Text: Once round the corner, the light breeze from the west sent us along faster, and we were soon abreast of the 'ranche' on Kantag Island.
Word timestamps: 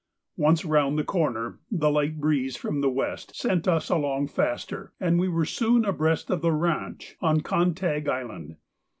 Once 0.37 0.65
round 0.65 0.97
the 0.97 1.03
corner, 1.03 1.59
the 1.69 1.91
light 1.91 2.19
breeze 2.19 2.57
from 2.57 2.81
the 2.81 2.89
west 2.89 3.35
sent 3.35 3.67
us 3.67 3.87
along 3.87 4.27
faster, 4.27 4.91
and 4.99 5.19
we 5.19 5.27
were 5.29 5.45
soon 5.45 5.85
abreast 5.85 6.31
of 6.31 6.41
the 6.41 6.51
'ranche' 6.51 7.15
on 7.21 7.41
Kantag 7.41 8.07
Island. 8.09 8.55